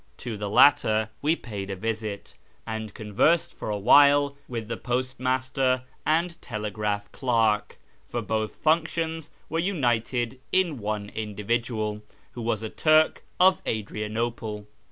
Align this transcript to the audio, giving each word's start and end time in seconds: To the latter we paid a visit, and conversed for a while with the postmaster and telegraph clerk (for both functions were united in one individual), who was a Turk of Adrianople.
To 0.17 0.35
the 0.35 0.49
latter 0.49 1.09
we 1.21 1.35
paid 1.35 1.69
a 1.69 1.75
visit, 1.75 2.35
and 2.65 2.91
conversed 2.91 3.53
for 3.53 3.69
a 3.69 3.77
while 3.77 4.35
with 4.47 4.67
the 4.67 4.75
postmaster 4.75 5.83
and 6.07 6.41
telegraph 6.41 7.11
clerk 7.11 7.77
(for 8.09 8.23
both 8.23 8.55
functions 8.55 9.29
were 9.47 9.59
united 9.59 10.39
in 10.51 10.79
one 10.79 11.09
individual), 11.09 12.01
who 12.31 12.41
was 12.41 12.63
a 12.63 12.69
Turk 12.71 13.23
of 13.39 13.61
Adrianople. 13.67 14.65